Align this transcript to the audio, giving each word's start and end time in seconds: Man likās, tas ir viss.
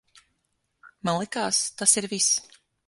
Man 1.09 1.21
likās, 1.21 1.63
tas 1.83 1.97
ir 2.03 2.13
viss. 2.17 2.61